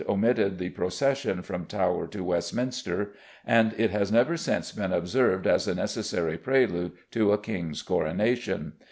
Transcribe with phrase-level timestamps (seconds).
[0.09, 3.13] omitted the procession from Tower to Westminster,
[3.45, 8.73] and it has never since been observed as a necessary prelude to a king's coronation.